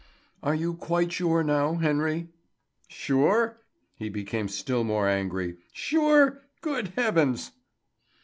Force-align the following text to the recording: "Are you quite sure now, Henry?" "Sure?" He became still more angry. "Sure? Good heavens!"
"Are 0.41 0.55
you 0.55 0.73
quite 0.73 1.11
sure 1.11 1.43
now, 1.43 1.75
Henry?" 1.75 2.29
"Sure?" 2.87 3.61
He 3.97 4.09
became 4.09 4.47
still 4.47 4.83
more 4.83 5.07
angry. 5.07 5.57
"Sure? 5.73 6.41
Good 6.61 6.93
heavens!" 6.95 7.51